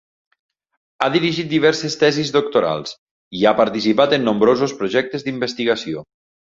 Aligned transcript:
Ha 1.01 1.09
dirigit 1.15 1.51
diverses 1.51 1.97
tesis 2.05 2.33
doctorals 2.39 2.97
i 3.41 3.47
ha 3.51 3.55
participat 3.63 4.19
en 4.19 4.29
nombrosos 4.31 4.79
projectes 4.85 5.29
d'investigació. 5.31 6.09